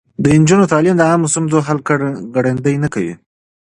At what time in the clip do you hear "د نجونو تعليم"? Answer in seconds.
0.23-0.95